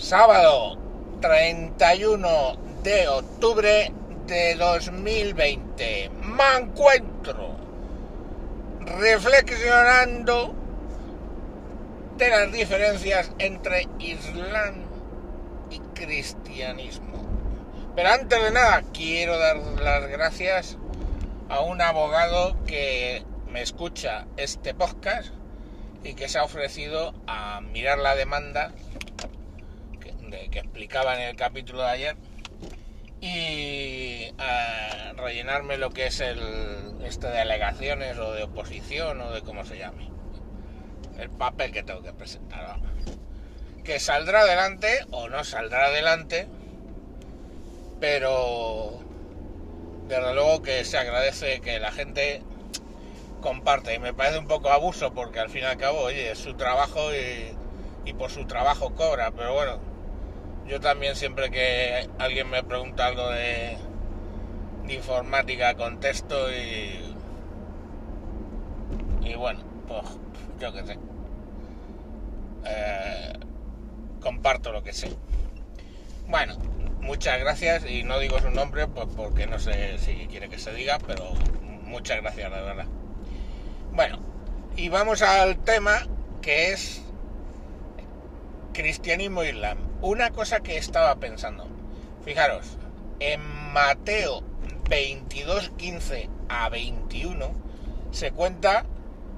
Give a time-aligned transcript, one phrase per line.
[0.00, 0.78] Sábado
[1.20, 3.92] 31 de octubre
[4.28, 6.10] de 2020.
[6.22, 7.56] Me encuentro
[8.80, 10.54] reflexionando
[12.16, 14.84] de las diferencias entre Islam
[15.68, 17.26] y cristianismo.
[17.96, 20.78] Pero antes de nada, quiero dar las gracias
[21.48, 25.32] a un abogado que me escucha este podcast
[26.04, 28.72] y que se ha ofrecido a mirar la demanda
[30.30, 32.16] que explicaba en el capítulo de ayer
[33.20, 34.30] y
[35.16, 36.38] rellenarme lo que es el
[37.04, 40.08] este de alegaciones o de oposición o de cómo se llame
[41.18, 42.76] el papel que tengo que presentar
[43.84, 46.46] que saldrá adelante o no saldrá adelante
[47.98, 49.00] pero
[50.06, 52.42] desde luego que se agradece que la gente
[53.40, 53.94] comparte.
[53.94, 56.54] Y me parece un poco abuso porque al fin y al cabo oye es su
[56.54, 57.00] trabajo
[58.04, 59.97] y por su trabajo cobra pero bueno
[60.68, 63.78] yo también siempre que alguien me pregunta algo de,
[64.88, 67.14] informática contesto y
[69.20, 70.04] y bueno pues
[70.58, 70.98] yo qué sé.
[72.64, 73.32] Eh,
[74.20, 75.10] comparto lo que sé.
[76.26, 76.56] Bueno
[77.00, 80.72] muchas gracias y no digo su nombre pues porque no sé si quiere que se
[80.72, 81.32] diga pero
[81.84, 82.86] muchas gracias de verdad.
[83.92, 84.18] Bueno
[84.76, 86.06] y vamos al tema
[86.40, 87.02] que es
[88.72, 89.87] cristianismo islam.
[90.00, 91.66] Una cosa que estaba pensando,
[92.24, 92.78] fijaros,
[93.18, 93.40] en
[93.72, 94.44] Mateo
[94.88, 97.50] 22, 15 a 21
[98.12, 98.86] se cuenta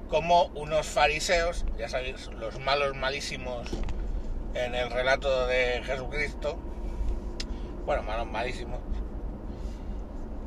[0.07, 3.69] como unos fariseos, ya sabéis, los malos malísimos
[4.53, 6.59] en el relato de Jesucristo,
[7.87, 8.81] bueno, malos malísimos,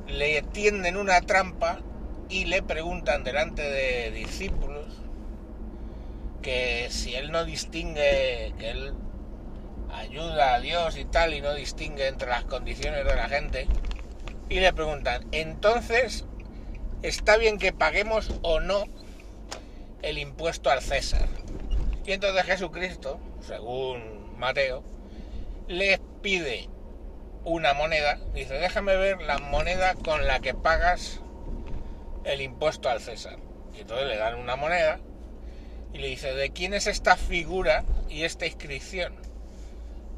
[0.06, 1.80] le tienden una trampa
[2.28, 4.86] y le preguntan delante de discípulos
[6.40, 8.94] que si él no distingue, que él
[9.94, 13.66] ayuda a Dios y tal, y no distingue entre las condiciones de la gente,
[14.48, 16.24] y le preguntan, entonces,
[17.02, 18.84] ¿está bien que paguemos o no
[20.02, 21.28] el impuesto al César?
[22.06, 24.84] Y entonces Jesucristo, según Mateo,
[25.66, 26.68] les pide
[27.44, 31.20] una moneda, dice, déjame ver la moneda con la que pagas
[32.24, 33.38] el impuesto al César.
[33.74, 35.00] Y entonces le dan una moneda
[35.92, 39.23] y le dice, ¿de quién es esta figura y esta inscripción?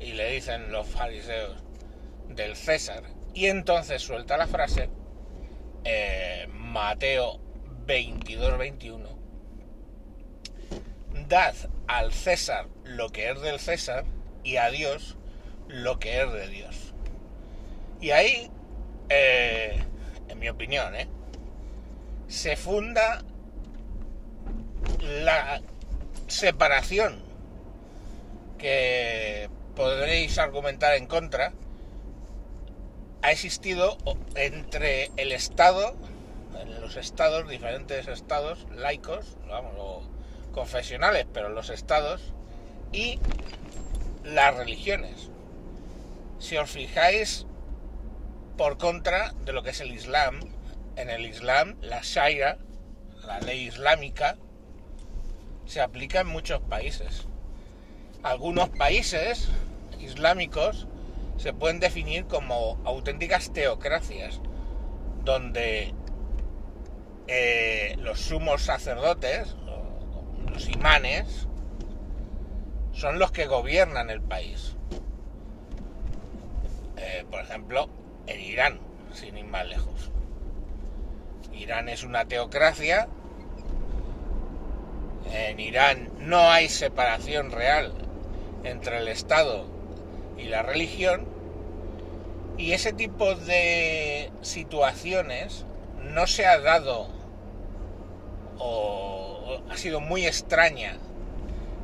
[0.01, 1.57] Y le dicen los fariseos,
[2.29, 3.03] del César.
[3.35, 4.89] Y entonces suelta la frase,
[5.85, 7.39] eh, Mateo
[7.87, 9.09] 22, 21,
[11.29, 11.55] dad
[11.87, 14.05] al César lo que es del César
[14.43, 15.17] y a Dios
[15.69, 16.95] lo que es de Dios.
[18.01, 18.51] Y ahí,
[19.09, 19.79] eh,
[20.29, 21.09] en mi opinión, ¿eh?
[22.29, 23.23] se funda
[25.01, 25.61] la
[26.27, 27.23] separación
[28.59, 31.53] que podréis argumentar en contra
[33.23, 33.99] ha existido
[34.35, 35.95] entre el Estado,
[36.81, 40.03] los estados, diferentes estados laicos, vamos, o
[40.53, 42.33] confesionales, pero los estados,
[42.93, 43.19] y
[44.25, 45.31] las religiones.
[46.39, 47.47] Si os fijáis,
[48.57, 50.41] por contra de lo que es el Islam,
[50.97, 52.59] en el Islam la Sharia,
[53.27, 54.37] la ley islámica,
[55.67, 57.27] se aplica en muchos países.
[58.23, 59.49] Algunos países
[60.01, 60.87] islámicos
[61.37, 64.41] se pueden definir como auténticas teocracias,
[65.25, 65.93] donde
[67.27, 69.55] eh, los sumos sacerdotes,
[70.51, 71.47] los imanes,
[72.93, 74.77] son los que gobiernan el país.
[76.97, 77.91] Eh, por ejemplo,
[78.27, 78.81] en Irán,
[79.13, 80.11] sin ir más lejos.
[81.53, 83.09] Irán es una teocracia.
[85.33, 87.93] En Irán no hay separación real
[88.65, 89.76] entre el Estado
[90.37, 91.27] y la religión.
[92.59, 95.67] Y ese tipo de situaciones
[96.03, 97.09] no se ha dado
[98.59, 100.97] o ha sido muy extraña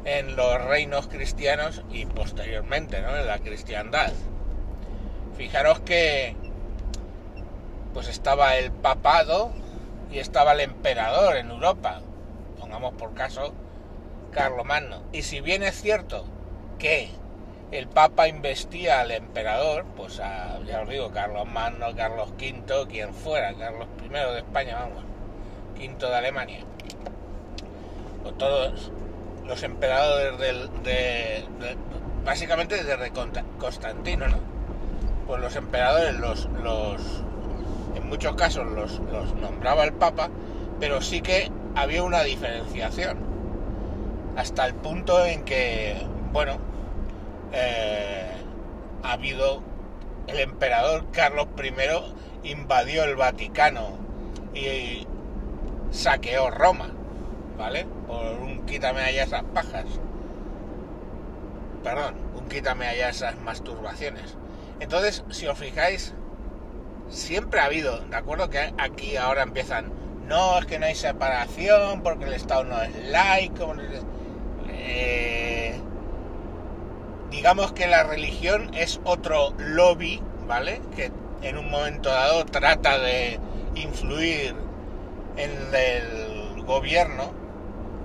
[0.04, 3.16] en los reinos cristianos y posteriormente ¿no?
[3.16, 4.12] en la cristiandad.
[5.37, 6.34] Fijaros que
[7.93, 9.52] pues estaba el papado
[10.10, 12.00] y estaba el emperador en Europa,
[12.58, 13.52] pongamos por caso
[14.32, 15.02] Carlomagno.
[15.12, 16.25] Y si bien es cierto
[16.78, 17.10] que
[17.72, 23.54] el Papa investía al emperador, pues ya os digo, Carlos Magno, Carlos V, quien fuera,
[23.54, 25.04] Carlos I de España, vamos,
[25.78, 26.60] V de Alemania,
[28.24, 28.92] o todos
[29.46, 31.44] los emperadores del, de,
[32.24, 33.10] básicamente desde
[33.58, 34.36] Constantino, ¿no?
[35.26, 37.00] Pues los emperadores los, los
[37.96, 39.00] en muchos casos los
[39.36, 40.28] nombraba el Papa,
[40.78, 43.19] pero sí que había una diferenciación.
[44.36, 45.96] Hasta el punto en que,
[46.32, 46.58] bueno,
[47.52, 48.31] eh,
[49.02, 49.62] ha habido
[50.26, 53.99] el emperador Carlos I invadió el Vaticano
[54.54, 55.06] y
[55.90, 56.90] saqueó Roma,
[57.58, 57.87] ¿vale?
[58.06, 59.84] Por un quítame allá esas pajas.
[61.82, 64.37] Perdón, un quítame allá esas masturbaciones.
[64.81, 66.14] Entonces, si os fijáis,
[67.08, 68.50] siempre ha habido, ¿de acuerdo?
[68.50, 69.93] Que aquí ahora empiezan,
[70.26, 73.75] no, es que no hay separación porque el Estado no es laico.
[74.69, 75.42] Eh,
[77.32, 80.81] digamos que la religión es otro lobby, ¿vale?
[80.94, 81.11] Que
[81.43, 83.40] en un momento dado trata de
[83.75, 84.55] influir
[85.37, 87.32] en el gobierno,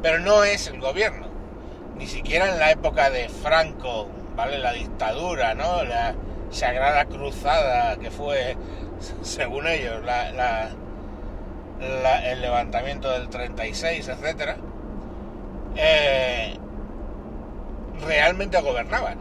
[0.01, 1.27] pero no es el gobierno.
[1.97, 4.59] Ni siquiera en la época de Franco, ¿vale?
[4.59, 5.83] La dictadura, ¿no?
[5.83, 6.15] La
[6.49, 8.55] Sagrada Cruzada, que fue,
[9.21, 10.01] según ellos,
[11.79, 14.57] el levantamiento del 36, etc.
[15.75, 16.57] Eh,
[18.27, 19.19] realmente gobernaban.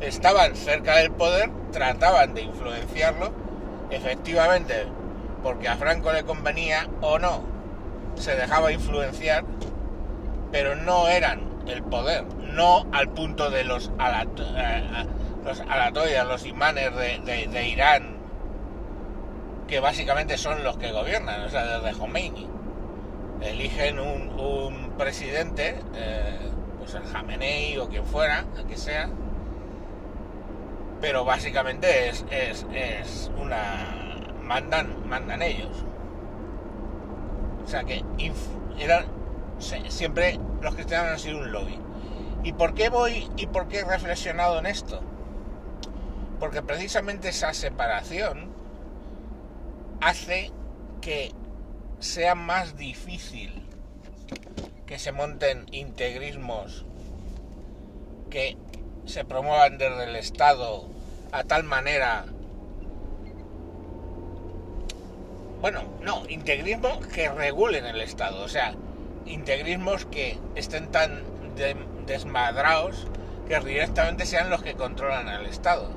[0.00, 3.32] Estaban cerca del poder, trataban de influenciarlo,
[3.90, 4.86] efectivamente,
[5.42, 7.42] porque a Franco le convenía o no,
[8.14, 9.44] se dejaba influenciar,
[10.52, 12.24] pero no eran el poder,
[12.54, 15.06] no al punto de los, alat eh,
[15.44, 18.14] los alatoides, los imanes de, Irán,
[19.66, 22.46] que básicamente son los que gobiernan, o sea, desde Khomeini.
[23.42, 26.49] Eligen un, presidente, eh,
[26.80, 29.08] pues el Jamenei o quien fuera, el que sea,
[31.00, 34.26] pero básicamente es, es, es una...
[34.42, 35.84] mandan, mandan ellos.
[37.64, 38.02] O sea que
[38.78, 39.06] eran
[39.88, 41.78] siempre los cristianos han sido un lobby.
[42.42, 45.00] ¿Y por qué voy y por qué he reflexionado en esto?
[46.38, 48.50] Porque precisamente esa separación
[50.00, 50.50] hace
[51.00, 51.32] que
[51.98, 53.69] sea más difícil
[54.90, 56.84] que se monten integrismos
[58.28, 58.56] que
[59.06, 60.88] se promuevan desde el Estado
[61.30, 62.24] a tal manera
[65.60, 68.74] bueno, no, integrismos que regulen el Estado, o sea,
[69.26, 71.22] integrismos que estén tan
[72.06, 73.06] desmadrados
[73.46, 75.88] que directamente sean los que controlan al Estado.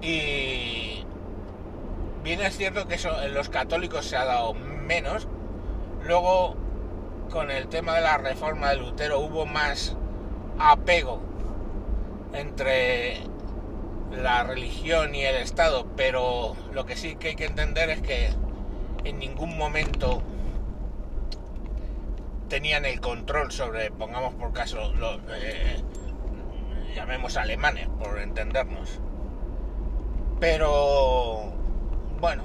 [0.00, 1.04] Y
[2.24, 5.28] bien es cierto que eso en los católicos se ha dado menos.
[6.04, 6.56] Luego,
[7.30, 9.96] con el tema de la reforma de Lutero, hubo más
[10.58, 11.20] apego
[12.32, 13.18] entre
[14.10, 18.30] la religión y el Estado, pero lo que sí que hay que entender es que
[19.04, 20.22] en ningún momento
[22.48, 24.92] tenían el control sobre, pongamos por caso,
[25.34, 25.76] eh,
[26.94, 29.00] llamemos alemanes, por entendernos.
[30.40, 31.52] Pero,
[32.20, 32.42] bueno,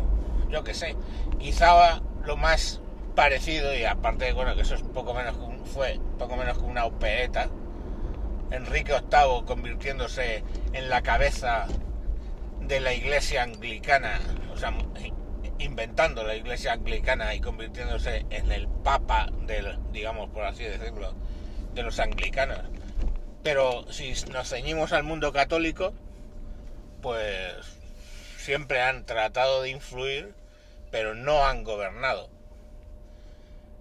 [0.50, 0.96] yo que sé,
[1.40, 2.82] quizá lo más
[3.16, 6.86] parecido, y aparte, bueno, que eso es poco menos que fue poco menos que una
[6.86, 7.50] opereta,
[8.52, 11.68] Enrique VIII convirtiéndose en la cabeza
[12.62, 14.20] de la iglesia anglicana,
[14.54, 14.74] o sea,
[15.60, 21.14] inventando la iglesia anglicana y convirtiéndose en el papa del, digamos por así decirlo,
[21.74, 22.60] de los anglicanos.
[23.44, 25.94] Pero si nos ceñimos al mundo católico,
[27.02, 27.54] pues
[28.38, 30.34] siempre han tratado de influir,
[30.92, 32.30] pero no han gobernado.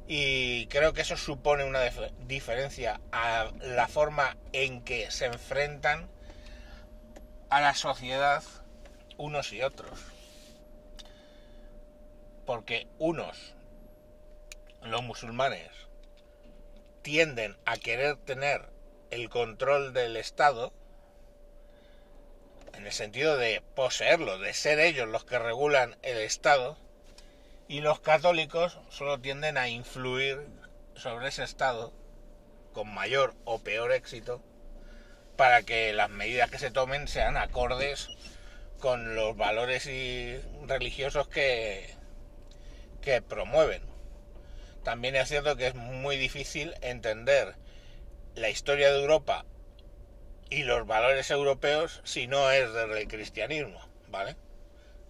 [0.07, 1.81] Y creo que eso supone una
[2.27, 6.11] diferencia a la forma en que se enfrentan
[7.49, 8.43] a la sociedad
[9.17, 9.99] unos y otros.
[12.45, 13.55] Porque unos,
[14.83, 15.71] los musulmanes,
[17.01, 18.69] tienden a querer tener
[19.11, 20.73] el control del Estado,
[22.75, 26.77] en el sentido de poseerlo, de ser ellos los que regulan el Estado,
[27.75, 30.47] y los católicos solo tienden a influir
[30.95, 31.93] sobre ese Estado
[32.73, 34.41] con mayor o peor éxito
[35.37, 38.11] para que las medidas que se tomen sean acordes
[38.79, 39.91] con los valores
[40.69, 41.93] religiosos que,
[43.03, 43.83] que promueven.
[44.85, 47.57] También es cierto que es muy difícil entender
[48.37, 49.47] la historia de Europa
[50.49, 54.37] y los valores europeos si no es desde el cristianismo, ¿vale?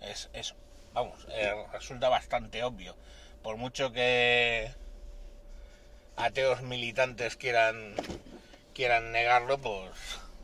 [0.01, 0.64] Es eso
[0.95, 1.27] vamos,
[1.73, 2.97] resulta bastante obvio.
[3.43, 4.73] Por mucho que
[6.17, 7.95] ateos militantes quieran,
[8.73, 9.91] quieran negarlo, pues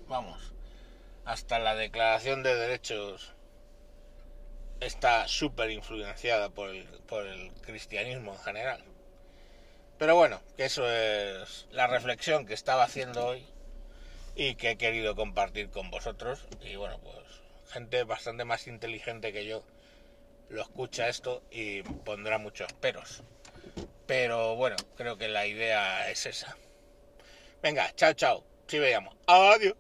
[0.09, 0.53] vamos,
[1.25, 3.33] hasta la Declaración de Derechos
[4.81, 8.85] está súper influenciada por el, por el cristianismo en general.
[9.99, 13.47] Pero bueno, que eso es la reflexión que estaba haciendo hoy
[14.35, 16.47] y que he querido compartir con vosotros.
[16.63, 17.19] Y bueno, pues
[17.71, 19.63] gente bastante más inteligente que yo
[20.51, 23.23] lo escucha esto y pondrá muchos peros.
[24.07, 26.57] Pero bueno, creo que la idea es esa.
[27.63, 28.45] Venga, chao, chao.
[28.67, 29.17] Sí veamos.
[29.27, 29.75] Adiós.